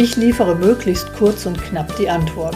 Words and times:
Ich 0.00 0.14
liefere 0.14 0.54
möglichst 0.54 1.12
kurz 1.14 1.44
und 1.44 1.60
knapp 1.60 1.96
die 1.96 2.08
Antwort. 2.08 2.54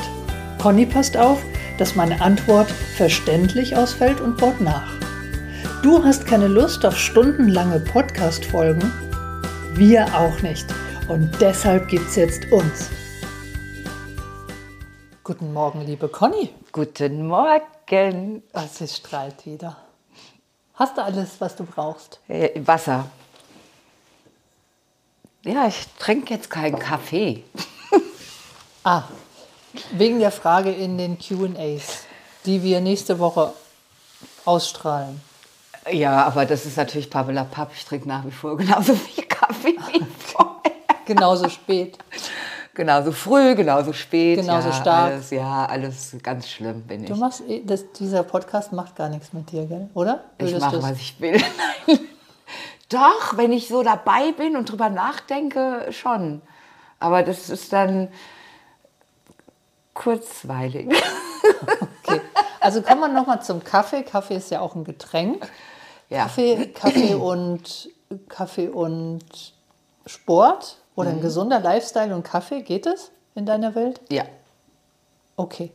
Conny 0.60 0.86
passt 0.86 1.16
auf, 1.16 1.42
dass 1.76 1.96
meine 1.96 2.20
Antwort 2.20 2.70
verständlich 2.70 3.76
ausfällt 3.76 4.20
und 4.20 4.36
baut 4.36 4.60
nach. 4.60 4.88
Du 5.82 6.04
hast 6.04 6.24
keine 6.24 6.46
Lust 6.46 6.86
auf 6.86 6.96
stundenlange 6.96 7.80
Podcast-Folgen? 7.80 8.92
Wir 9.74 10.06
auch 10.16 10.40
nicht. 10.42 10.66
Und 11.08 11.32
deshalb 11.40 11.88
gibt's 11.88 12.14
jetzt 12.14 12.44
uns. 12.52 12.90
Guten 15.24 15.52
Morgen, 15.52 15.80
liebe 15.80 16.06
Conny. 16.06 16.50
Guten 16.70 17.26
Morgen. 17.26 18.44
Sie 18.70 18.86
strahlt 18.86 19.44
wieder. 19.46 19.78
Hast 20.74 20.96
du 20.96 21.02
alles, 21.02 21.40
was 21.40 21.56
du 21.56 21.64
brauchst? 21.64 22.20
Äh, 22.28 22.50
Wasser. 22.64 23.06
Ja, 25.44 25.66
ich 25.66 25.86
trinke 25.98 26.34
jetzt 26.34 26.50
keinen 26.50 26.78
Kaffee. 26.78 27.42
Ah, 28.84 29.04
wegen 29.92 30.18
der 30.18 30.32
Frage 30.32 30.72
in 30.72 30.98
den 30.98 31.16
QAs, 31.16 32.02
die 32.44 32.64
wir 32.64 32.80
nächste 32.80 33.20
Woche 33.20 33.52
ausstrahlen. 34.44 35.20
Ja, 35.92 36.24
aber 36.26 36.46
das 36.46 36.66
ist 36.66 36.76
natürlich 36.76 37.08
Papp. 37.08 37.30
Ich 37.76 37.84
trinke 37.84 38.08
nach 38.08 38.24
wie 38.26 38.32
vor 38.32 38.56
genauso 38.56 38.94
viel 38.94 39.22
Kaffee 39.26 39.76
wie 39.92 40.04
vorher. 40.18 40.72
Genauso 41.06 41.48
spät. 41.48 41.96
Genauso 42.74 43.12
früh, 43.12 43.54
genauso 43.54 43.92
spät. 43.92 44.40
Genauso 44.40 44.70
ja, 44.70 44.74
stark. 44.74 45.12
Alles, 45.12 45.30
ja, 45.30 45.66
alles 45.66 46.16
ganz 46.20 46.48
schlimm 46.48 46.82
bin 46.82 47.04
ich. 47.04 47.08
Du 47.10 47.14
machst, 47.14 47.42
eh- 47.48 47.62
das, 47.64 47.84
dieser 47.92 48.24
Podcast 48.24 48.72
macht 48.72 48.96
gar 48.96 49.10
nichts 49.10 49.32
mit 49.32 49.52
dir, 49.52 49.66
gell? 49.66 49.88
oder? 49.94 50.24
ich 50.38 50.46
Würdest 50.46 50.60
mache, 50.60 50.74
du's- 50.76 50.84
was 50.84 50.96
ich 50.98 51.20
will. 51.20 51.40
Doch, 52.92 53.36
wenn 53.36 53.52
ich 53.52 53.68
so 53.68 53.82
dabei 53.82 54.32
bin 54.32 54.56
und 54.56 54.70
drüber 54.70 54.90
nachdenke, 54.90 55.86
schon. 55.90 56.42
Aber 57.00 57.22
das 57.22 57.48
ist 57.50 57.72
dann 57.72 58.08
kurzweilig. 59.94 60.88
Okay. 62.04 62.20
Also 62.60 62.82
kommen 62.82 63.00
wir 63.00 63.08
nochmal 63.08 63.42
zum 63.42 63.64
Kaffee. 63.64 64.02
Kaffee 64.04 64.36
ist 64.36 64.50
ja 64.50 64.60
auch 64.60 64.74
ein 64.76 64.84
Getränk. 64.84 65.48
Ja. 66.08 66.22
Kaffee, 66.24 66.66
Kaffee 66.68 67.14
und 67.14 67.90
Kaffee 68.28 68.68
und 68.68 69.24
Sport 70.06 70.76
oder 70.94 71.10
Mhm. 71.10 71.16
ein 71.16 71.22
gesunder 71.22 71.58
Lifestyle 71.60 72.14
und 72.14 72.22
Kaffee, 72.22 72.62
geht 72.62 72.86
es 72.86 73.10
in 73.34 73.46
deiner 73.46 73.74
Welt? 73.74 74.00
Ja. 74.10 74.24
Okay. 75.36 75.72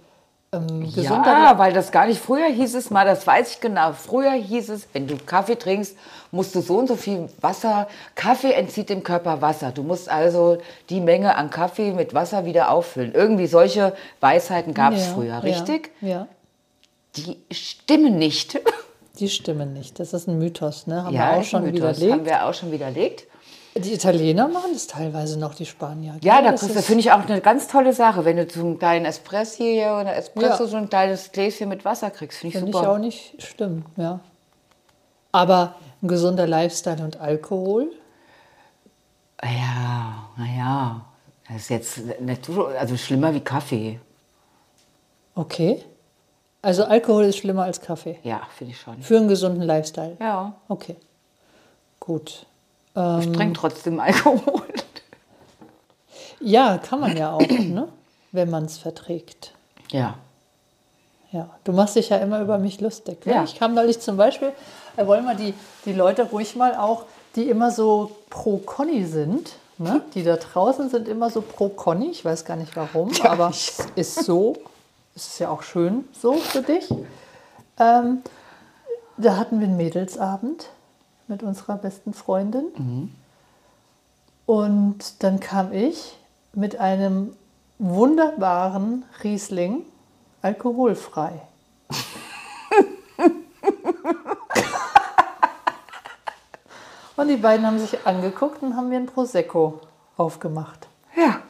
Ähm, 0.53 0.83
gesunder 0.83 1.25
Ja, 1.25 1.57
weil 1.57 1.73
das 1.73 1.91
gar 1.91 2.05
nicht, 2.07 2.21
früher 2.21 2.47
hieß 2.47 2.75
es 2.75 2.89
mal, 2.89 3.05
das 3.05 3.27
weiß 3.27 3.51
ich 3.55 3.59
genau, 3.61 3.91
früher 3.91 4.31
hieß 4.31 4.69
es, 4.69 4.87
wenn 4.93 5.05
du 5.07 5.17
Kaffee 5.17 5.57
trinkst, 5.57 5.97
musst 6.31 6.55
du 6.55 6.61
so 6.61 6.77
und 6.77 6.87
so 6.87 6.95
viel 6.95 7.27
Wasser, 7.41 7.87
Kaffee 8.15 8.53
entzieht 8.53 8.89
dem 8.89 9.03
Körper 9.03 9.41
Wasser. 9.41 9.71
Du 9.71 9.83
musst 9.83 10.09
also 10.09 10.57
die 10.89 11.01
Menge 11.01 11.35
an 11.35 11.49
Kaffee 11.49 11.91
mit 11.91 12.13
Wasser 12.13 12.45
wieder 12.45 12.71
auffüllen. 12.71 13.13
Irgendwie 13.13 13.47
solche 13.47 13.93
Weisheiten 14.21 14.73
gab 14.73 14.93
es 14.93 15.07
Ja, 15.07 15.13
früher, 15.13 15.43
richtig? 15.43 15.91
Ja, 16.01 16.07
ja, 16.07 16.27
Die 17.17 17.37
stimmen 17.51 18.17
nicht. 18.17 18.59
die 19.19 19.29
stimmen 19.29 19.73
nicht. 19.73 19.99
Das 19.99 20.13
ist 20.13 20.27
ein 20.27 20.37
Mythos, 20.37 20.87
ne? 20.87 21.03
Haben 21.03 21.13
ja, 21.15 21.31
wir 21.33 21.39
auch 21.39 21.43
schon 21.43 21.63
Mythos. 21.63 21.75
widerlegt. 21.99 22.11
Haben 22.13 22.25
wir 22.25 22.45
auch 22.45 22.53
schon 22.53 22.71
widerlegt. 22.71 23.23
Die 23.79 23.93
Italiener 23.93 24.47
machen 24.47 24.71
das 24.73 24.87
teilweise 24.87 25.37
noch, 25.39 25.53
die 25.55 25.65
Spanier. 25.65 26.15
Ja, 26.21 26.41
da 26.41 26.51
das 26.51 26.61
das 26.61 26.85
finde 26.85 27.01
ich 27.01 27.11
auch 27.11 27.27
eine 27.27 27.41
ganz 27.41 27.67
tolle 27.67 27.93
Sache, 27.93 28.25
wenn 28.25 28.37
du 28.37 28.47
zum 28.47 28.77
kleinen 28.79 29.05
Espresso 29.05 29.63
hier 29.63 29.97
oder 30.01 30.15
Espresso 30.15 30.63
Ja. 30.63 30.69
so 30.69 30.77
ein 30.77 30.89
kleines 30.89 31.31
Gläschen 31.31 31.69
mit 31.69 31.85
Wasser 31.85 32.09
kriegst. 32.11 32.39
Finde 32.39 32.55
ich 32.55 32.59
Finde 32.63 32.71
ich 32.71 32.75
super. 32.77 32.91
auch 32.91 32.97
nicht 32.97 33.41
schlimm, 33.41 33.85
ja. 33.97 34.19
Aber 35.31 35.75
ein 36.01 36.07
gesunder 36.07 36.47
Lifestyle 36.47 37.03
und 37.03 37.19
Alkohol, 37.19 37.91
Ja, 39.43 40.29
naja, 40.37 41.01
das 41.47 41.57
ist 41.57 41.69
jetzt 41.69 41.97
nicht 42.21 42.45
so, 42.45 42.65
also 42.65 42.97
schlimmer 42.97 43.33
wie 43.33 43.41
Kaffee. 43.41 43.99
okay. 45.35 45.83
Also 46.63 46.83
Alkohol 46.85 47.25
ist 47.25 47.37
schlimmer 47.37 47.63
als 47.63 47.79
Kaffee. 47.79 48.17
Ja, 48.23 48.41
finde 48.57 48.73
ich 48.73 48.81
schon. 48.81 49.01
Für 49.01 49.17
einen 49.17 49.27
gesunden 49.27 49.61
Lifestyle. 49.61 50.17
Ja, 50.19 50.53
Okay. 50.67 50.95
Gut. 51.99 52.46
Ich 53.19 53.31
trinke 53.31 53.53
trotzdem 53.53 53.99
Alkohol. 53.99 54.63
Ja, 56.39 56.77
kann 56.77 56.99
man 56.99 57.17
ja 57.17 57.33
auch, 57.33 57.41
ne? 57.41 57.87
wenn 58.31 58.49
man 58.49 58.65
es 58.65 58.77
verträgt. 58.77 59.53
Ja. 59.91 60.15
Ja, 61.31 61.49
du 61.63 61.73
machst 61.73 61.95
dich 61.95 62.09
ja 62.09 62.17
immer 62.17 62.41
über 62.41 62.57
mich 62.57 62.79
lustig. 62.79 63.25
Ne? 63.25 63.33
Ja. 63.33 63.43
Ich 63.43 63.55
kam 63.55 63.73
neulich 63.73 63.99
zum 63.99 64.17
Beispiel, 64.17 64.53
wir 64.95 65.07
wollen 65.07 65.25
mal 65.25 65.35
die, 65.35 65.53
die 65.85 65.93
Leute 65.93 66.23
ruhig 66.23 66.55
mal 66.55 66.75
auch, 66.75 67.03
die 67.35 67.49
immer 67.49 67.71
so 67.71 68.11
pro 68.29 68.57
Conny 68.57 69.05
sind, 69.05 69.53
ne? 69.77 70.01
die 70.13 70.23
da 70.23 70.37
draußen 70.37 70.89
sind 70.89 71.07
immer 71.07 71.29
so 71.29 71.41
pro 71.41 71.69
Conny. 71.69 72.09
Ich 72.11 72.23
weiß 72.23 72.45
gar 72.45 72.55
nicht 72.55 72.75
warum, 72.75 73.11
Ja, 73.11 73.31
aber 73.31 73.49
es 73.49 73.77
ist 73.95 74.23
so. 74.23 74.55
Es 75.15 75.27
ist 75.27 75.39
ja 75.39 75.49
auch 75.49 75.63
schön 75.63 76.07
so 76.19 76.33
für 76.33 76.61
dich. 76.61 76.89
Ähm, 77.79 78.21
da 79.17 79.35
hatten 79.35 79.59
wir 79.59 79.67
einen 79.67 79.77
Mädelsabend 79.77 80.67
mit 81.27 81.43
unserer 81.43 81.77
besten 81.77 82.13
Freundin. 82.13 82.65
Und 84.45 85.23
dann 85.23 85.39
kam 85.39 85.73
ich 85.73 86.17
mit 86.53 86.79
einem 86.79 87.35
wunderbaren 87.79 89.05
Riesling, 89.23 89.85
alkoholfrei. 90.41 91.41
und 97.15 97.27
die 97.27 97.37
beiden 97.37 97.65
haben 97.65 97.79
sich 97.79 98.05
angeguckt 98.05 98.63
und 98.63 98.75
haben 98.75 98.89
mir 98.89 98.97
ein 98.97 99.05
Prosecco 99.05 99.81
aufgemacht. 100.17 100.87
Ja. 101.15 101.41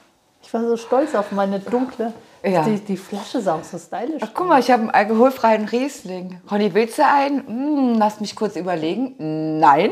Ich 0.42 0.54
war 0.54 0.62
so 0.62 0.78
stolz 0.78 1.14
auf 1.14 1.34
meine 1.34 1.60
dunkle. 1.60 2.14
Ja. 2.44 2.64
Die, 2.64 2.80
die 2.80 2.98
Flasche 2.98 3.42
sah 3.42 3.56
auch 3.56 3.64
so 3.64 3.78
stylisch 3.78 4.22
Ach, 4.24 4.30
guck 4.34 4.48
mal, 4.48 4.59
ich 4.59 4.70
habe 4.70 4.84
einen 4.84 4.92
alkoholfreien 4.92 5.66
Riesling. 5.66 6.40
Conny, 6.48 6.74
willst 6.74 6.98
du 6.98 7.06
einen? 7.06 7.46
Hm, 7.48 7.96
lass 7.98 8.20
mich 8.20 8.36
kurz 8.36 8.56
überlegen. 8.56 9.59
Nein. 9.59 9.92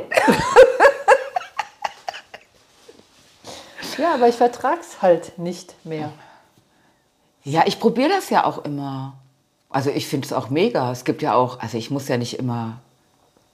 Ja, 3.98 4.16
aber 4.16 4.28
ich 4.28 4.36
vertrag's 4.36 5.02
halt 5.02 5.38
nicht 5.38 5.74
mehr. 5.86 6.12
Ja, 7.44 7.64
ich 7.66 7.80
probiere 7.80 8.10
das 8.10 8.30
ja 8.30 8.44
auch 8.44 8.66
immer. 8.66 9.14
Also 9.70 9.90
ich 9.90 10.08
finde 10.08 10.26
es 10.26 10.34
auch 10.34 10.50
mega. 10.50 10.92
Es 10.92 11.06
gibt 11.06 11.22
ja 11.22 11.34
auch, 11.34 11.60
also 11.60 11.78
ich 11.78 11.92
muss 11.92 12.08
ja 12.08 12.18
nicht 12.18 12.38
immer, 12.40 12.80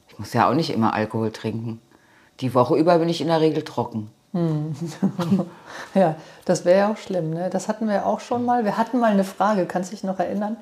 ich 0.08 0.18
muss 0.18 0.34
ja 0.34 0.50
auch 0.50 0.53
nicht 0.53 0.72
immer 0.72 0.94
Alkohol 0.94 1.31
trinken. 1.31 1.81
Die 2.40 2.53
Woche 2.53 2.75
über 2.75 2.97
bin 3.00 3.09
ich 3.09 3.22
in 3.22 3.28
der 3.28 3.41
Regel 3.41 3.63
trocken. 3.63 4.09
Ja, 5.94 6.16
das 6.46 6.66
wäre 6.66 6.78
ja 6.80 6.92
auch 6.92 6.97
schlimm. 6.97 7.31
Ne? 7.31 7.50
Das 7.50 7.68
hatten 7.68 7.88
wir 7.88 8.06
auch 8.06 8.19
schon 8.19 8.46
mal. 8.46 8.64
Wir 8.66 8.78
hatten 8.78 9.00
mal 9.00 9.12
eine 9.12 9.24
Frage, 9.24 9.66
kannst 9.66 9.92
du 9.92 9.96
dich 9.96 10.03
noch 10.03 10.19
erinnern? 10.19 10.58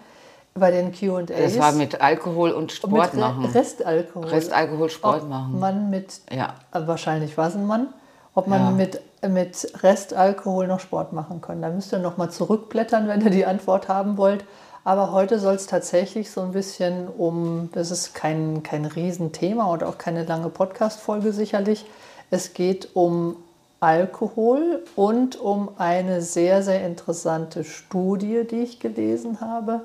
Bei 0.56 0.72
den 0.72 0.92
QAs. 0.92 1.28
Das 1.28 1.60
war 1.60 1.72
mit 1.74 2.02
Alkohol 2.02 2.52
und 2.52 2.72
Sport 2.72 3.14
Re- 3.14 3.18
machen. 3.18 3.46
Restalkohol. 3.46 4.26
Restalkohol, 4.28 4.90
Sport 4.90 5.22
Ob 5.24 5.30
machen. 5.30 5.60
man 5.60 5.90
mit, 5.90 6.22
Ja. 6.32 6.56
äh, 6.74 6.82
wahrscheinlich 6.88 7.38
war 7.38 7.48
es 7.48 7.56
ein 7.56 7.68
Mann, 7.68 7.88
ob 8.34 8.48
man 8.48 8.62
Ja. 8.62 8.72
mit, 8.72 9.02
mit 9.28 9.72
Restalkohol 9.84 10.68
noch 10.68 10.80
Sport 10.80 11.14
machen 11.14 11.40
kann. 11.40 11.62
Da 11.62 11.70
müsst 11.70 11.94
ihr 11.94 12.00
noch 12.00 12.18
mal 12.18 12.30
zurückblättern, 12.32 13.08
wenn 13.08 13.22
ihr 13.22 13.30
die 13.30 13.46
Antwort 13.46 13.88
haben 13.88 14.18
wollt. 14.18 14.44
Aber 14.84 15.12
heute 15.12 15.38
soll 15.40 15.54
es 15.56 15.68
tatsächlich 15.68 16.32
so 16.32 16.42
ein 16.42 16.52
bisschen 16.52 17.08
um, 17.08 17.70
das 17.74 17.92
ist 17.92 18.16
kein, 18.16 18.64
kein 18.64 18.86
Riesenthema 18.86 19.66
und 19.66 19.84
auch 19.84 19.98
keine 20.00 20.24
lange 20.24 20.50
Podcast-Folge 20.50 21.32
sicherlich. 21.32 21.86
Es 22.32 22.54
geht 22.54 22.90
um 22.96 23.36
Alkohol 23.80 24.84
und 24.96 25.40
um 25.40 25.70
eine 25.78 26.22
sehr, 26.22 26.64
sehr 26.64 26.86
interessante 26.86 27.64
Studie, 27.64 28.46
die 28.50 28.62
ich 28.62 28.80
gelesen 28.80 29.42
habe, 29.42 29.82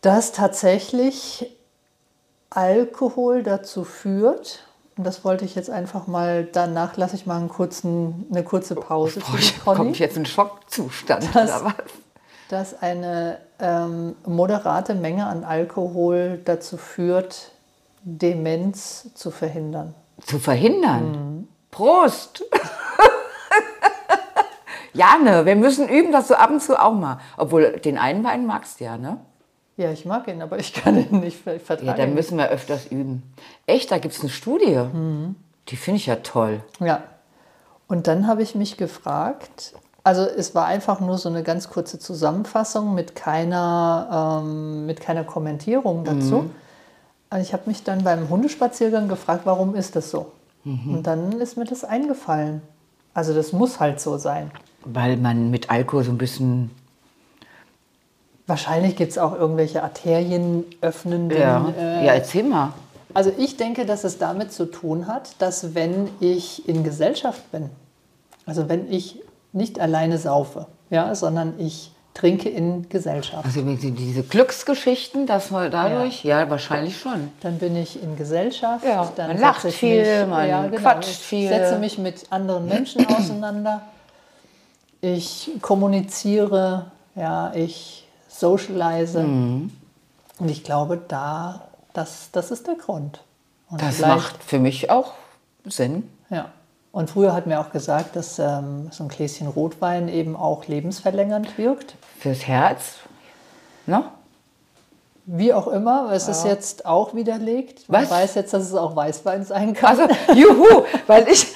dass 0.00 0.32
tatsächlich 0.32 1.54
Alkohol 2.50 3.42
dazu 3.42 3.84
führt, 3.84 4.64
und 4.96 5.04
das 5.04 5.24
wollte 5.24 5.44
ich 5.44 5.54
jetzt 5.54 5.70
einfach 5.70 6.06
mal, 6.06 6.44
danach 6.44 6.96
lasse 6.96 7.14
ich 7.16 7.24
mal 7.26 7.36
einen 7.38 7.48
kurzen, 7.48 8.26
eine 8.30 8.42
kurze 8.42 8.74
Pause 8.74 9.20
für 9.20 9.36
die 9.36 9.52
Kommt 9.60 9.98
jetzt 9.98 10.16
ein 10.16 10.26
Schockzustand 10.26 11.28
Das- 11.34 11.50
oder 11.50 11.64
was? 11.66 11.74
dass 12.48 12.80
eine 12.82 13.38
ähm, 13.60 14.16
moderate 14.24 14.94
Menge 14.94 15.26
an 15.26 15.44
Alkohol 15.44 16.40
dazu 16.44 16.78
führt, 16.78 17.52
Demenz 18.02 19.08
zu 19.14 19.30
verhindern. 19.30 19.94
Zu 20.24 20.38
verhindern. 20.38 21.10
Mhm. 21.10 21.37
Prost! 21.78 22.42
Ja, 24.94 25.16
ne, 25.22 25.46
wir 25.46 25.54
müssen 25.54 25.88
üben, 25.88 26.10
dass 26.10 26.26
du 26.26 26.36
ab 26.36 26.50
und 26.50 26.60
zu 26.60 26.74
auch 26.76 26.92
mal. 26.94 27.18
Obwohl, 27.36 27.72
den 27.78 27.98
einen 27.98 28.24
Wein 28.24 28.46
magst 28.46 28.80
du 28.80 28.84
ja, 28.84 28.96
ne? 28.96 29.18
Ja, 29.76 29.92
ich 29.92 30.04
mag 30.06 30.26
ihn, 30.26 30.42
aber 30.42 30.58
ich 30.58 30.72
kann 30.74 30.96
ihn 30.98 31.20
nicht 31.20 31.40
ver- 31.40 31.52
Ja, 31.52 31.58
vertragen. 31.60 31.96
dann 31.96 32.14
müssen 32.14 32.36
wir 32.36 32.48
öfters 32.48 32.86
üben. 32.86 33.22
Echt, 33.66 33.92
da 33.92 33.98
gibt 33.98 34.14
es 34.14 34.20
eine 34.22 34.30
Studie. 34.30 34.80
Die 35.68 35.76
finde 35.76 35.98
ich 35.98 36.06
ja 36.06 36.16
toll. 36.16 36.62
Ja. 36.80 37.02
Und 37.86 38.08
dann 38.08 38.26
habe 38.26 38.42
ich 38.42 38.56
mich 38.56 38.76
gefragt, 38.76 39.74
also 40.02 40.22
es 40.22 40.56
war 40.56 40.64
einfach 40.66 40.98
nur 40.98 41.16
so 41.18 41.28
eine 41.28 41.44
ganz 41.44 41.68
kurze 41.70 42.00
Zusammenfassung 42.00 42.92
mit 42.94 43.14
keiner, 43.14 44.40
ähm, 44.42 44.84
mit 44.86 45.00
keiner 45.00 45.22
Kommentierung 45.22 46.02
dazu. 46.02 46.50
Also 47.30 47.42
ich 47.46 47.52
habe 47.52 47.64
mich 47.66 47.84
dann 47.84 48.02
beim 48.02 48.28
Hundespaziergang 48.30 49.06
gefragt, 49.06 49.42
warum 49.44 49.76
ist 49.76 49.94
das 49.94 50.10
so? 50.10 50.32
Und 50.64 51.02
dann 51.04 51.32
ist 51.40 51.56
mir 51.56 51.64
das 51.64 51.84
eingefallen. 51.84 52.60
Also 53.14 53.34
das 53.34 53.52
muss 53.52 53.80
halt 53.80 54.00
so 54.00 54.18
sein. 54.18 54.50
Weil 54.84 55.16
man 55.16 55.50
mit 55.50 55.70
Alkohol 55.70 56.04
so 56.04 56.10
ein 56.10 56.18
bisschen. 56.18 56.70
Wahrscheinlich 58.46 58.96
gibt 58.96 59.12
es 59.12 59.18
auch 59.18 59.34
irgendwelche 59.34 59.82
Arterien 59.82 60.64
öffnenden. 60.80 61.38
Ja, 61.38 61.72
Äh, 61.78 62.06
ja 62.06 62.12
erzähl 62.12 62.44
mal. 62.44 62.72
Also 63.14 63.32
ich 63.36 63.56
denke, 63.56 63.86
dass 63.86 64.04
es 64.04 64.18
damit 64.18 64.52
zu 64.52 64.66
tun 64.66 65.06
hat, 65.06 65.40
dass 65.40 65.74
wenn 65.74 66.08
ich 66.20 66.68
in 66.68 66.84
Gesellschaft 66.84 67.50
bin, 67.50 67.70
also 68.46 68.68
wenn 68.68 68.90
ich 68.92 69.22
nicht 69.52 69.80
alleine 69.80 70.18
saufe, 70.18 70.66
ja, 70.90 71.14
sondern 71.14 71.54
ich 71.58 71.92
trinke 72.14 72.48
in 72.48 72.88
Gesellschaft, 72.88 73.44
Also 73.44 73.62
diese 73.62 74.22
Glücksgeschichten, 74.24 75.26
dass 75.26 75.50
man 75.52 75.70
dadurch. 75.70 76.24
Ja, 76.24 76.50
wahrscheinlich 76.50 76.98
schon. 76.98 77.30
dann 77.40 77.58
bin 77.58 77.76
ich 77.76 78.02
in 78.02 78.16
Gesellschaft, 78.16 78.84
Ja, 78.84 79.10
dann 79.14 79.28
man 79.28 79.38
lacht 79.38 79.64
ich 79.64 79.76
viel, 79.76 80.20
mich, 80.22 80.28
man 80.28 80.48
ja, 80.48 80.66
genau, 80.66 80.76
quatscht 80.82 81.10
ich 81.10 81.16
viel. 81.18 81.48
setze 81.48 81.78
mich 81.78 81.96
mit 81.98 82.26
anderen 82.30 82.66
Menschen 82.66 83.06
auseinander, 83.16 83.82
ich 85.00 85.50
kommuniziere, 85.62 86.90
ja, 87.14 87.52
ich 87.54 88.06
socialize 88.28 89.20
Mhm. 89.22 89.70
und 90.38 90.48
ich 90.50 90.64
glaube, 90.64 91.00
da, 91.08 91.68
das, 91.92 92.30
das 92.32 92.50
ist 92.50 92.66
der 92.66 92.74
Grund. 92.74 93.20
Und 93.70 93.80
Das 93.82 94.00
macht 94.00 94.42
für 94.42 94.58
mich 94.58 94.90
auch 94.90 95.12
Sinn. 95.66 96.08
Ja. 96.30 96.46
Und 96.90 97.10
früher 97.10 97.34
hat 97.34 97.46
mir 97.46 97.60
auch 97.60 97.70
gesagt, 97.70 98.16
dass 98.16 98.38
ähm, 98.38 98.88
so 98.90 99.04
ein 99.04 99.08
Gläschen 99.08 99.46
Rotwein 99.46 100.08
eben 100.08 100.36
auch 100.36 100.66
lebensverlängernd 100.66 101.58
wirkt. 101.58 101.94
Fürs 102.18 102.46
Herz. 102.46 102.96
Ne? 103.86 104.04
Wie 105.26 105.52
auch 105.52 105.68
immer, 105.68 106.10
es 106.12 106.26
ist 106.26 106.46
jetzt 106.46 106.86
auch 106.86 107.14
widerlegt. 107.14 107.86
Man 107.88 108.02
Was? 108.02 108.10
weiß 108.10 108.34
jetzt, 108.34 108.54
dass 108.54 108.62
es 108.62 108.74
auch 108.74 108.96
Weißwein 108.96 109.44
sein 109.44 109.74
kann. 109.74 110.00
Also, 110.00 110.14
juhu, 110.34 110.84
weil 111.06 111.28
ich, 111.28 111.54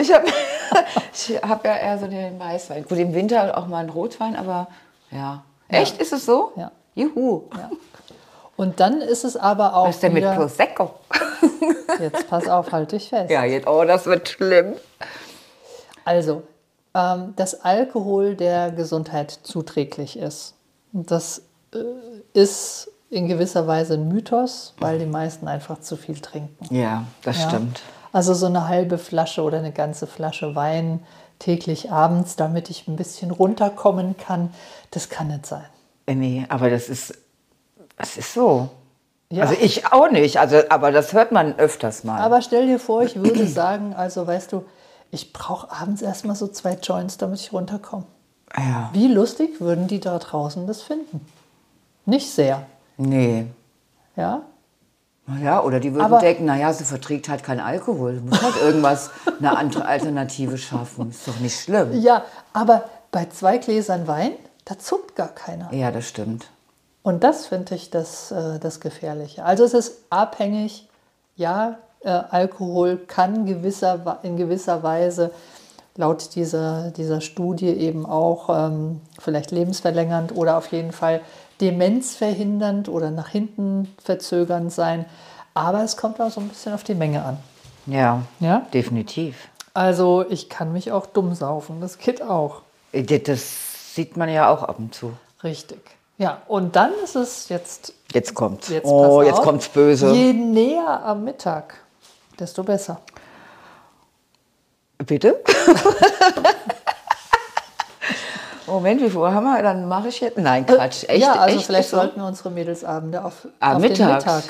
ich 0.00 0.12
habe 0.12 0.24
ich 1.12 1.42
hab 1.42 1.64
ja 1.66 1.76
eher 1.76 1.98
so 1.98 2.06
den 2.06 2.40
Weißwein. 2.40 2.84
Gut, 2.84 2.96
im 2.96 3.12
Winter 3.12 3.58
auch 3.58 3.66
mal 3.66 3.80
einen 3.80 3.90
Rotwein, 3.90 4.36
aber 4.36 4.68
ja. 5.10 5.42
Echt, 5.68 6.00
ist 6.00 6.14
es 6.14 6.24
so? 6.24 6.52
Ja. 6.56 6.70
Juhu. 6.94 7.42
Und 8.56 8.80
dann 8.80 9.00
ist 9.00 9.24
es 9.24 9.36
aber 9.36 9.76
auch 9.76 9.88
Was 9.88 9.96
ist 9.96 10.02
denn 10.02 10.14
mit 10.14 10.24
Prosecco? 10.24 10.94
jetzt 12.00 12.28
pass 12.28 12.48
auf, 12.48 12.72
halt 12.72 12.92
dich 12.92 13.08
fest. 13.08 13.30
Ja, 13.30 13.44
jetzt, 13.44 13.66
oh, 13.66 13.84
das 13.84 14.06
wird 14.06 14.28
schlimm. 14.28 14.74
Also, 16.04 16.42
ähm, 16.94 17.34
dass 17.36 17.60
Alkohol 17.62 18.34
der 18.36 18.70
Gesundheit 18.70 19.30
zuträglich 19.42 20.18
ist. 20.18 20.54
Das 20.92 21.42
äh, 21.74 21.78
ist 22.38 22.90
in 23.10 23.28
gewisser 23.28 23.66
Weise 23.66 23.94
ein 23.94 24.08
Mythos, 24.08 24.74
weil 24.78 24.98
die 24.98 25.06
meisten 25.06 25.48
einfach 25.48 25.80
zu 25.80 25.96
viel 25.96 26.18
trinken. 26.20 26.74
Ja, 26.74 27.04
das 27.22 27.38
Ja. 27.42 27.48
stimmt. 27.50 27.80
Also 28.12 28.32
so 28.34 28.46
eine 28.46 28.68
halbe 28.68 28.96
Flasche 28.98 29.42
oder 29.42 29.58
eine 29.58 29.72
ganze 29.72 30.06
Flasche 30.06 30.54
Wein 30.54 31.00
täglich 31.40 31.90
abends, 31.90 32.36
damit 32.36 32.70
ich 32.70 32.86
ein 32.86 32.94
bisschen 32.96 33.32
runterkommen 33.32 34.16
kann, 34.16 34.54
das 34.92 35.08
kann 35.08 35.28
nicht 35.28 35.46
sein. 35.46 35.64
Äh, 36.06 36.14
Nee, 36.14 36.46
aber 36.48 36.70
das 36.70 36.88
ist, 36.88 37.14
das 37.96 38.16
ist 38.16 38.32
so. 38.34 38.68
Ja. 39.30 39.44
Also 39.44 39.54
ich 39.60 39.86
auch 39.92 40.10
nicht, 40.10 40.38
also, 40.38 40.58
aber 40.68 40.92
das 40.92 41.12
hört 41.12 41.32
man 41.32 41.58
öfters 41.58 42.04
mal. 42.04 42.20
Aber 42.20 42.40
stell 42.42 42.66
dir 42.66 42.78
vor, 42.78 43.02
ich 43.02 43.16
würde 43.16 43.46
sagen, 43.48 43.94
also 43.94 44.26
weißt 44.26 44.52
du, 44.52 44.64
ich 45.10 45.32
brauche 45.32 45.70
abends 45.72 46.02
erstmal 46.02 46.36
so 46.36 46.46
zwei 46.46 46.74
Joints, 46.74 47.16
damit 47.16 47.40
ich 47.40 47.52
runterkomme. 47.52 48.04
ja, 48.56 48.90
Wie 48.92 49.08
lustig 49.08 49.60
würden 49.60 49.86
die 49.88 49.98
da 50.00 50.18
draußen 50.18 50.66
das 50.66 50.82
finden? 50.82 51.26
Nicht 52.06 52.30
sehr, 52.30 52.66
nee. 52.96 53.46
ja? 54.14 54.42
Ja, 55.42 55.62
oder 55.62 55.80
die 55.80 55.94
würden 55.94 56.04
Aber- 56.04 56.18
denken, 56.20 56.44
naja, 56.44 56.70
sie 56.74 56.84
verträgt 56.84 57.30
halt 57.30 57.42
keinen 57.42 57.60
Alkohol. 57.60 58.20
Muss 58.20 58.42
halt 58.42 58.56
irgendwas, 58.60 59.10
eine 59.38 59.56
andere 59.56 59.86
Alternative 59.86 60.58
schaffen. 60.58 61.08
Ist 61.10 61.26
doch 61.26 61.40
nicht 61.40 61.58
schlimm. 61.58 61.98
Ja, 61.98 62.24
aber 62.52 62.84
bei 63.10 63.24
zwei 63.30 63.56
Gläsern 63.56 64.06
Wein, 64.06 64.32
da 64.66 64.78
zuckt 64.78 65.16
gar 65.16 65.28
keiner. 65.28 65.72
Ja, 65.72 65.90
das 65.90 66.06
stimmt. 66.08 66.48
Und 67.04 67.22
das 67.22 67.46
finde 67.46 67.74
ich 67.74 67.90
das, 67.90 68.32
äh, 68.32 68.58
das 68.58 68.80
Gefährliche. 68.80 69.44
Also 69.44 69.62
es 69.62 69.74
ist 69.74 69.98
abhängig, 70.10 70.88
ja, 71.36 71.76
äh, 72.02 72.08
Alkohol 72.08 72.96
kann 72.96 73.44
gewisser, 73.44 74.18
in 74.22 74.36
gewisser 74.36 74.82
Weise 74.82 75.30
laut 75.96 76.34
dieser, 76.34 76.90
dieser 76.90 77.20
Studie 77.20 77.68
eben 77.68 78.06
auch 78.06 78.48
ähm, 78.48 79.00
vielleicht 79.18 79.50
lebensverlängernd 79.50 80.34
oder 80.34 80.56
auf 80.56 80.72
jeden 80.72 80.92
Fall 80.92 81.20
demenzverhindernd 81.60 82.88
oder 82.88 83.10
nach 83.10 83.28
hinten 83.28 83.94
verzögernd 84.02 84.72
sein. 84.72 85.04
Aber 85.52 85.84
es 85.84 85.96
kommt 85.96 86.20
auch 86.20 86.30
so 86.30 86.40
ein 86.40 86.48
bisschen 86.48 86.72
auf 86.72 86.84
die 86.84 86.94
Menge 86.94 87.22
an. 87.22 87.36
Ja, 87.86 88.22
Ja? 88.40 88.66
definitiv. 88.72 89.48
Also 89.74 90.24
ich 90.30 90.48
kann 90.48 90.72
mich 90.72 90.90
auch 90.90 91.04
dumm 91.04 91.34
saufen, 91.34 91.82
das 91.82 91.98
geht 91.98 92.22
auch. 92.22 92.62
Äh, 92.92 93.02
Das 93.02 93.94
sieht 93.94 94.16
man 94.16 94.30
ja 94.30 94.48
auch 94.48 94.62
ab 94.62 94.78
und 94.78 94.94
zu. 94.94 95.12
Richtig. 95.42 95.80
Ja, 96.18 96.42
und 96.46 96.76
dann 96.76 96.92
ist 97.02 97.16
es 97.16 97.48
jetzt 97.48 97.92
Jetzt 98.12 98.34
kommt's. 98.34 98.68
Jetzt 98.68 98.86
oh, 98.86 99.22
jetzt 99.22 99.38
auf. 99.38 99.44
kommt's 99.44 99.68
böse. 99.68 100.12
Je 100.12 100.32
näher 100.32 101.02
am 101.04 101.24
Mittag, 101.24 101.74
desto 102.38 102.62
besser. 102.62 103.00
Bitte? 104.98 105.42
Moment, 108.66 109.00
wie 109.02 109.10
viel 109.10 109.18
Uhr 109.18 109.32
haben 109.34 109.44
wir? 109.44 109.62
Dann 109.62 109.86
mache 109.88 110.08
ich 110.08 110.20
jetzt. 110.20 110.38
Nein, 110.38 110.64
Quatsch. 110.64 111.02
Echt? 111.04 111.10
Äh, 111.10 111.18
ja, 111.18 111.32
also 111.34 111.56
echt? 111.56 111.66
vielleicht 111.66 111.88
so? 111.90 111.96
sollten 111.96 112.20
wir 112.20 112.26
unsere 112.26 112.50
Mädelsabende 112.50 113.24
auf, 113.24 113.46
Ah, 113.60 113.74
auf 113.74 113.80
mittags. 113.82 113.98
den 113.98 114.14
Mittag 114.14 114.44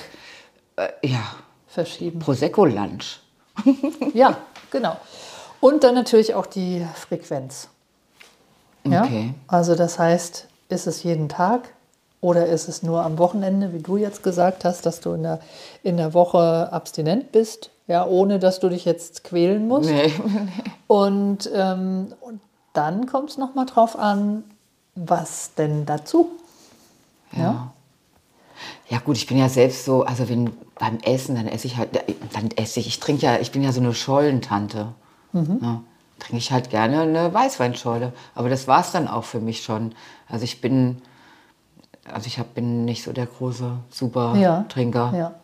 Äh, 1.02 1.08
ja, 1.08 1.22
verschieben. 1.66 2.18
Prosecco-Lunch. 2.20 3.20
Ja, 4.14 4.36
genau. 4.70 4.96
Und 5.60 5.82
dann 5.84 5.94
natürlich 5.94 6.34
auch 6.34 6.46
die 6.46 6.86
Frequenz. 6.94 7.68
Ja? 8.84 9.04
Okay. 9.04 9.34
Also 9.48 9.74
das 9.74 9.98
heißt, 9.98 10.46
ist 10.68 10.86
es 10.86 11.02
jeden 11.02 11.28
Tag 11.28 11.72
oder 12.20 12.46
ist 12.46 12.68
es 12.68 12.82
nur 12.82 13.02
am 13.02 13.18
Wochenende, 13.18 13.72
wie 13.72 13.80
du 13.80 13.96
jetzt 13.96 14.22
gesagt 14.22 14.64
hast, 14.64 14.86
dass 14.86 15.00
du 15.00 15.12
in 15.12 15.22
der, 15.22 15.40
in 15.82 15.96
der 15.96 16.14
Woche 16.14 16.72
abstinent 16.72 17.32
bist, 17.32 17.70
ja, 17.86 18.06
ohne 18.06 18.38
dass 18.38 18.60
du 18.60 18.68
dich 18.70 18.84
jetzt 18.84 19.24
quälen 19.24 19.68
musst. 19.68 19.90
Nee. 19.90 20.12
Und, 20.86 21.50
ähm, 21.54 22.12
und 22.20 22.40
dann 22.72 23.06
kommt 23.06 23.30
es 23.30 23.38
nochmal 23.38 23.66
drauf 23.66 23.98
an, 23.98 24.44
was 24.94 25.54
denn 25.54 25.86
dazu? 25.86 26.30
Ja. 27.36 27.72
Ja 28.88 28.98
gut, 28.98 29.16
ich 29.16 29.26
bin 29.26 29.38
ja 29.38 29.48
selbst 29.48 29.84
so, 29.84 30.04
also 30.04 30.28
wenn 30.28 30.50
beim 30.78 30.98
Essen, 31.04 31.34
dann 31.34 31.46
esse 31.46 31.66
ich 31.66 31.76
halt, 31.76 31.90
dann 32.32 32.50
esse 32.56 32.80
ich, 32.80 32.86
ich 32.86 33.00
trinke 33.00 33.22
ja, 33.22 33.38
ich 33.38 33.50
bin 33.50 33.62
ja 33.62 33.72
so 33.72 33.80
eine 33.80 33.94
Schollentante. 33.94 34.88
Mhm. 35.32 35.58
Ja, 35.62 35.80
trinke 36.18 36.38
ich 36.38 36.52
halt 36.52 36.70
gerne 36.70 37.02
eine 37.02 37.32
Weißweinscholle. 37.32 38.12
Aber 38.34 38.48
das 38.48 38.66
war 38.68 38.80
es 38.80 38.92
dann 38.92 39.08
auch 39.08 39.24
für 39.24 39.40
mich 39.40 39.62
schon. 39.62 39.94
Also 40.28 40.44
ich 40.44 40.60
bin, 40.60 41.02
also 42.10 42.26
ich 42.26 42.38
hab, 42.38 42.54
bin 42.54 42.84
nicht 42.84 43.02
so 43.04 43.12
der 43.12 43.26
große 43.26 43.72
Super-Trinker. 43.90 45.12
Ja. 45.16 45.34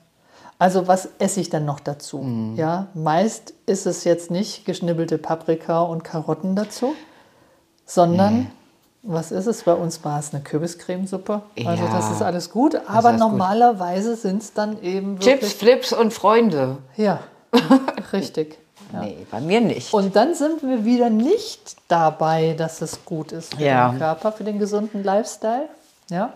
Also 0.59 0.87
was 0.87 1.09
esse 1.19 1.41
ich 1.41 1.49
dann 1.49 1.65
noch 1.65 1.81
dazu? 1.81 2.19
Mhm. 2.19 2.57
Ja, 2.57 2.89
meist 2.95 3.55
ist 3.67 3.87
es 3.87 4.05
jetzt 4.05 4.31
nicht 4.31 4.67
geschnibbelte 4.67 5.17
Paprika 5.17 5.81
und 5.81 6.05
Karotten 6.05 6.55
dazu, 6.55 6.95
sondern 7.87 8.51
was 9.03 9.33
ist 9.33 9.47
es? 9.47 9.63
Bei 9.63 9.73
uns 9.73 10.05
war 10.05 10.19
es 10.19 10.35
eine 10.35 10.43
Kürbiscremesuppe. 10.43 11.41
Also 11.65 11.85
Ja. 11.85 11.91
das 11.91 12.11
ist 12.11 12.21
alles 12.21 12.51
gut, 12.51 12.75
aber 12.87 13.09
alles 13.09 13.21
normalerweise 13.21 14.17
sind 14.17 14.43
es 14.43 14.53
dann 14.53 14.83
eben 14.83 15.19
Chips. 15.19 15.55
Flips 15.55 15.93
und 15.95 16.13
Freunde. 16.13 16.77
Ja, 16.97 17.21
richtig. 18.13 18.59
Ja. 18.93 19.01
Nee, 19.03 19.27
bei 19.31 19.41
mir 19.41 19.61
nicht. 19.61 19.93
Und 19.95 20.17
dann 20.17 20.35
sind 20.35 20.63
wir 20.63 20.85
wieder 20.85 21.11
nicht 21.11 21.77
dabei, 21.89 22.55
dass 22.59 22.83
es 22.83 23.05
gut 23.05 23.33
ist 23.33 23.55
für 23.55 23.63
Ja. 23.63 23.91
den 23.91 23.99
Körper, 23.99 24.33
für 24.33 24.45
den 24.45 24.59
gesunden 24.59 25.05
Lifestyle. 25.05 25.69
Ja. 26.11 26.33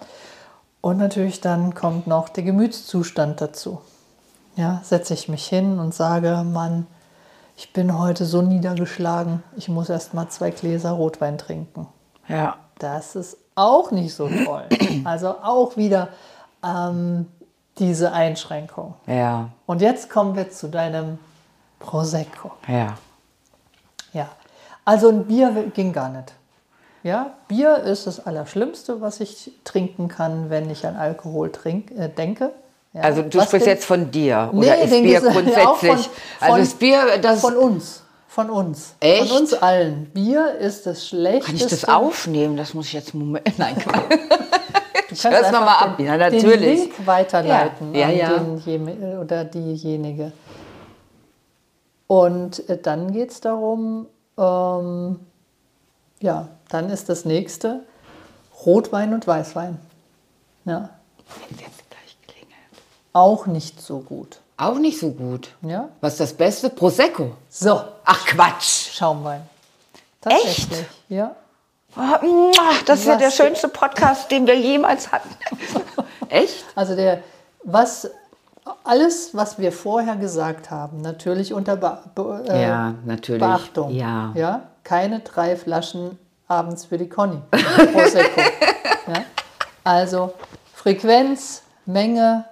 Und 0.80 0.98
natürlich 0.98 1.40
dann 1.40 1.74
kommt 1.74 2.06
noch 2.06 2.28
der 2.28 2.44
Gemütszustand 2.44 3.40
dazu. 3.40 3.80
Ja, 4.56 4.80
setze 4.84 5.14
ich 5.14 5.28
mich 5.28 5.46
hin 5.46 5.78
und 5.80 5.94
sage, 5.94 6.44
Mann, 6.44 6.86
ich 7.56 7.72
bin 7.72 7.98
heute 7.98 8.24
so 8.24 8.40
niedergeschlagen, 8.42 9.42
ich 9.56 9.68
muss 9.68 9.88
erst 9.88 10.14
mal 10.14 10.28
zwei 10.28 10.50
Gläser 10.50 10.90
Rotwein 10.92 11.38
trinken. 11.38 11.86
ja. 12.28 12.56
Das 12.80 13.14
ist 13.14 13.36
auch 13.54 13.92
nicht 13.92 14.12
so 14.14 14.28
toll. 14.28 14.64
Also 15.04 15.28
auch 15.42 15.76
wieder 15.76 16.08
ähm, 16.64 17.26
diese 17.78 18.10
Einschränkung. 18.12 18.94
Ja, 19.06 19.50
Und 19.66 19.80
jetzt 19.80 20.10
kommen 20.10 20.34
wir 20.34 20.50
zu 20.50 20.66
deinem 20.68 21.18
Prosecco. 21.78 22.52
ja. 22.68 22.94
Ja, 24.12 24.28
Also 24.84 25.08
ein 25.08 25.24
Bier 25.24 25.50
ging 25.74 25.92
gar 25.92 26.08
nicht. 26.08 26.32
Ja, 27.02 27.34
Bier 27.48 27.78
ist 27.78 28.06
das 28.06 28.24
Allerschlimmste, 28.24 29.00
was 29.00 29.18
ich 29.20 29.50
trinken 29.64 30.06
kann, 30.08 30.50
wenn 30.50 30.70
ich 30.70 30.86
an 30.86 30.94
Alkohol 30.96 31.50
trink, 31.50 31.90
äh, 31.90 32.08
denke. 32.08 32.52
Ja. 32.92 33.02
Also 33.02 33.22
du 33.22 33.40
sprichst 33.42 33.66
jetzt 33.66 33.84
von 33.84 34.10
dir 34.12 34.50
Nee, 34.52 34.66
oder 34.66 34.78
ist 34.78 34.90
Bier 34.90 35.20
grundsätzlich? 35.20 35.56
auch 35.66 35.76
von- 35.78 35.88
also 35.88 36.06
von- 36.40 36.58
das 36.60 36.74
Bier, 36.74 37.18
das 37.20 37.40
Von 37.40 37.56
uns. 37.56 38.02
Von 38.28 38.50
uns. 38.50 38.94
Echt? 39.00 39.28
Von 39.28 39.38
uns 39.40 39.52
allen. 39.54 40.06
Bier 40.14 40.54
ist 40.60 40.86
das 40.86 41.06
Schlechteste. 41.08 41.46
kann 41.46 41.56
ich 41.56 41.66
das 41.66 41.84
aufnehmen? 41.88 42.56
Das 42.56 42.72
muss 42.72 42.86
ich 42.86 42.92
jetzt 42.92 43.14
Moment. 43.14 43.46
Nein. 43.58 43.74
Du 43.76 43.84
kannst 45.08 45.24
hör's 45.24 45.50
noch 45.52 45.60
einfach 45.60 45.60
mal 45.60 45.78
ab. 45.90 45.96
Den, 45.96 46.06
Ja, 46.06 46.16
natürlich. 46.16 46.60
Den 46.60 46.60
Link 46.60 47.06
weiterleiten 47.06 47.94
Ja, 47.94 48.08
ja, 48.08 48.26
an 48.28 48.60
ja. 48.64 48.76
Den, 48.78 49.18
oder 49.18 49.44
diejenige. 49.44 50.32
Und 52.06 52.68
äh, 52.68 52.78
dann 52.80 53.12
geht 53.12 53.30
es 53.30 53.40
darum, 53.40 54.06
ähm, 54.38 55.20
ja, 56.20 56.48
dann 56.68 56.90
ist 56.90 57.08
das 57.08 57.24
nächste 57.24 57.80
Rotwein 58.66 59.14
und 59.14 59.26
Weißwein. 59.26 59.78
Ja, 60.64 60.90
Wenn 61.48 61.58
jetzt 61.58 61.90
gleich 61.90 62.16
klingelt. 62.26 62.82
auch 63.12 63.46
nicht 63.46 63.80
so 63.80 63.98
gut. 64.00 64.40
Auch 64.56 64.78
nicht 64.78 64.98
so 65.00 65.10
gut. 65.10 65.50
Ja, 65.62 65.88
Was 66.00 66.14
ist 66.14 66.20
das 66.20 66.32
Beste? 66.34 66.70
Prosecco. 66.70 67.32
so, 67.50 67.82
Ach 68.04 68.24
Quatsch. 68.26 68.90
Schaumwein. 68.92 69.42
Tatsächlich. 70.20 70.86
Ja. 71.08 71.34
Oh, 71.96 72.52
das 72.86 73.00
ist 73.00 73.06
ja 73.06 73.16
der 73.16 73.30
schönste 73.30 73.68
Podcast, 73.68 74.30
den 74.30 74.46
wir 74.46 74.58
jemals 74.58 75.12
hatten. 75.12 75.28
Echt? 76.28 76.64
Also 76.74 76.96
der, 76.96 77.22
was, 77.62 78.10
alles, 78.84 79.34
was 79.34 79.58
wir 79.58 79.72
vorher 79.72 80.16
gesagt 80.16 80.70
haben, 80.70 81.00
natürlich 81.00 81.52
unter 81.52 81.76
Be 81.76 81.98
Be 82.14 82.44
äh, 82.48 82.62
Ja, 82.62 82.94
natürlich. 83.04 83.42
Beachtung. 83.42 83.90
Ja. 83.90 84.32
ja. 84.34 84.62
Keine 84.84 85.20
drei 85.20 85.56
Flaschen 85.56 86.18
abends 86.46 86.84
für 86.84 86.98
die 86.98 87.08
Conny. 87.08 87.40
Prosecco. 87.50 88.40
ja. 89.08 89.24
Also 89.82 90.34
Frequenz, 90.74 91.62
Menge, 91.86 92.44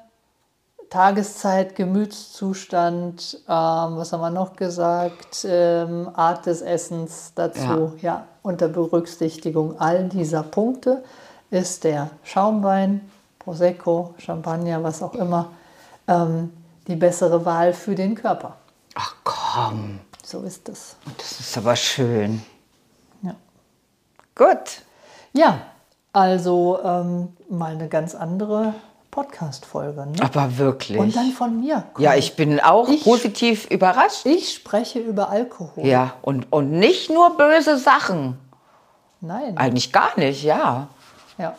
Tageszeit, 0.88 1.74
Gemütszustand, 1.74 3.38
ähm, 3.48 3.96
was 3.96 4.12
haben 4.12 4.20
wir 4.20 4.30
noch 4.30 4.56
gesagt, 4.56 5.46
ähm, 5.48 6.10
Art 6.14 6.46
des 6.46 6.62
Essens 6.62 7.32
dazu. 7.34 7.92
Ja. 8.00 8.26
unter 8.42 8.68
Berücksichtigung 8.68 9.78
all 9.78 10.08
dieser 10.08 10.42
Punkte 10.42 11.04
ist 11.50 11.84
der 11.84 12.10
Schaumwein, 12.24 13.02
Prosecco, 13.38 14.14
Champagner, 14.18 14.82
was 14.82 15.02
auch 15.02 15.14
immer, 15.14 15.50
ähm, 16.12 16.52
die 16.86 16.96
bessere 16.96 17.44
Wahl 17.44 17.72
für 17.72 17.94
den 17.94 18.14
Körper. 18.14 18.56
Ach 18.94 19.14
komm, 19.24 20.00
So 20.24 20.42
ist 20.42 20.68
es. 20.68 20.96
das 21.18 21.40
ist 21.40 21.56
aber 21.58 21.76
schön. 21.76 22.42
Ja. 23.22 23.34
Gut. 24.34 24.82
Ja, 25.32 25.58
also 26.12 26.78
ähm, 26.84 27.28
mal 27.48 27.72
eine 27.72 27.88
ganz 27.88 28.14
andere 28.14 28.74
Podcast-Folge. 29.10 30.06
Ne? 30.06 30.16
Aber 30.22 30.58
wirklich. 30.58 30.98
Und 30.98 31.14
dann 31.16 31.30
von 31.32 31.60
mir. 31.60 31.84
ja, 31.98 32.14
ich 32.14 32.34
bin 32.36 32.60
auch 32.60 32.88
Ich- 32.88 33.04
positiv 33.04 33.70
überrascht. 33.70 34.24
Ich 34.26 34.54
spreche 34.54 34.98
über 35.00 35.28
Alkohol. 35.30 35.86
Ja, 35.86 36.14
und, 36.22 36.50
und 36.52 36.70
nicht 36.70 37.10
nur 37.10 37.36
böse 37.36 37.76
Sachen. 37.78 38.38
Nein. 39.20 39.56
Eigentlich 39.56 39.92
gar 39.92 40.18
nicht, 40.18 40.42
ja. 40.42 40.88
Ja. 41.38 41.54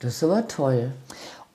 Das 0.00 0.14
ist 0.14 0.24
aber 0.24 0.46
toll. 0.48 0.92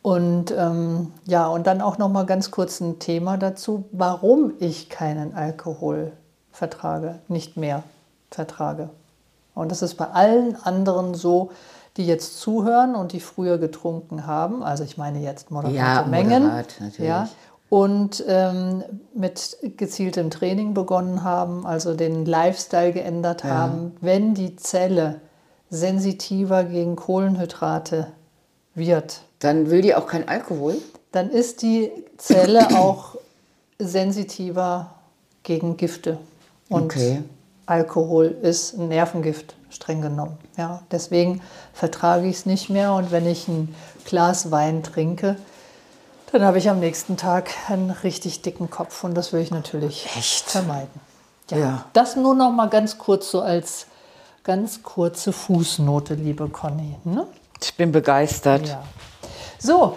Und 0.03 0.53
ähm, 0.55 1.13
ja, 1.25 1.47
und 1.47 1.65
dann 1.65 1.81
auch 1.81 1.97
noch 1.97 2.09
mal 2.09 2.25
ganz 2.25 2.51
kurz 2.51 2.81
ein 2.81 2.99
Thema 2.99 3.37
dazu, 3.37 3.85
warum 3.93 4.53
ich 4.59 4.89
keinen 4.89 5.33
Alkohol 5.33 6.11
vertrage, 6.51 7.19
nicht 7.29 7.57
mehr 7.57 7.83
vertrage. 8.29 8.89
Und 9.55 9.71
das 9.71 9.81
ist 9.81 9.95
bei 9.95 10.07
allen 10.09 10.55
anderen 10.61 11.15
so, 11.15 11.51
die 11.95 12.05
jetzt 12.05 12.39
zuhören 12.41 12.95
und 12.95 13.13
die 13.13 13.21
früher 13.21 13.57
getrunken 13.57 14.27
haben. 14.27 14.61
Also 14.61 14.83
ich 14.83 14.97
meine 14.97 15.19
jetzt 15.19 15.51
moderate 15.51 15.75
Ja, 15.75 16.05
Mengen. 16.09 16.43
moderat, 16.43 16.75
natürlich. 16.79 17.09
Ja, 17.09 17.29
und 17.69 18.23
ähm, 18.27 18.83
mit 19.15 19.57
gezieltem 19.77 20.29
Training 20.29 20.73
begonnen 20.73 21.23
haben, 21.23 21.65
also 21.65 21.95
den 21.95 22.25
Lifestyle 22.25 22.91
geändert 22.91 23.43
haben. 23.43 23.95
Wenn 24.01 24.35
die 24.35 24.55
Zelle 24.57 25.21
sensitiver 25.69 26.65
gegen 26.65 26.95
Kohlenhydrate 26.95 28.07
wird, 28.75 29.21
Dann 29.43 29.69
will 29.69 29.81
die 29.81 29.95
auch 29.95 30.07
kein 30.07 30.27
Alkohol? 30.27 30.75
dann 31.11 31.29
ist 31.29 31.61
die 31.61 31.91
Zelle 32.17 32.67
auch 32.79 33.15
sensitiver 33.77 34.95
gegen 35.43 35.77
Gifte. 35.77 36.17
Und 36.69 36.85
Okay. 36.85 37.21
Alkohol 37.65 38.35
ist 38.41 38.73
ein 38.73 38.89
Nervengift, 38.89 39.55
streng 39.69 40.01
genommen. 40.01 40.37
Ja, 40.57 40.81
deswegen 40.91 41.41
vertrage 41.73 42.27
ich 42.27 42.37
es 42.37 42.45
nicht 42.45 42.69
mehr. 42.69 42.93
Und 42.93 43.11
wenn 43.11 43.25
ich 43.25 43.47
ein 43.47 43.73
Glas 44.05 44.51
Wein 44.51 44.83
trinke, 44.83 45.37
dann 46.31 46.41
habe 46.41 46.57
ich 46.57 46.69
am 46.69 46.79
nächsten 46.79 47.15
Tag 47.15 47.49
einen 47.69 47.91
richtig 47.91 48.41
dicken 48.41 48.69
Kopf. 48.69 49.03
Und 49.03 49.13
das 49.15 49.31
will 49.31 49.39
ich 49.39 49.51
natürlich 49.51 50.07
Echt? 50.17 50.49
vermeiden. 50.49 50.99
Ja. 51.51 51.57
Ja. 51.57 51.85
Das 51.93 52.15
nur 52.15 52.35
noch 52.35 52.51
mal 52.51 52.69
ganz 52.69 52.97
kurz 52.97 53.31
so 53.31 53.41
als 53.41 53.85
ganz 54.43 54.83
kurze 54.83 55.31
Fußnote, 55.31 56.15
liebe 56.15 56.49
Conny. 56.49 56.95
Ne? 57.05 57.27
Ich 57.61 57.75
bin 57.75 57.91
begeistert. 57.93 58.67
Ja. 58.67 58.83
So, 59.65 59.95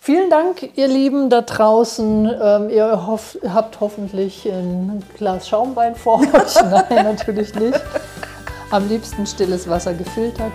vielen 0.00 0.30
Dank, 0.30 0.70
ihr 0.74 0.88
Lieben 0.88 1.28
da 1.28 1.42
draußen. 1.42 2.32
Ähm, 2.42 2.70
ihr 2.70 3.06
hoff, 3.06 3.36
habt 3.46 3.78
hoffentlich 3.80 4.46
ein 4.46 5.02
Glas 5.18 5.46
Schaumwein 5.46 5.94
vor 5.94 6.20
euch. 6.20 6.54
Nein, 6.88 7.04
natürlich 7.04 7.54
nicht. 7.54 7.78
Am 8.70 8.88
liebsten 8.88 9.26
stilles 9.26 9.68
Wasser 9.68 9.92
gefiltert. 9.92 10.52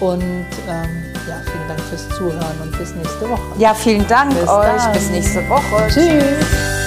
Und 0.00 0.22
ähm, 0.22 1.12
ja, 1.28 1.42
vielen 1.44 1.68
Dank 1.68 1.80
fürs 1.80 2.08
Zuhören 2.16 2.62
und 2.62 2.78
bis 2.78 2.94
nächste 2.94 3.28
Woche. 3.28 3.42
Ja, 3.58 3.74
vielen 3.74 4.06
Dank 4.08 4.30
Bis 4.30 4.48
euch. 4.48 4.64
dann. 4.64 4.92
Bis 4.94 5.10
nächste 5.10 5.46
Woche. 5.50 5.88
Tschüss. 5.88 6.77